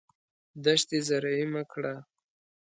[0.63, 1.95] دښتې زرعي مه کړه.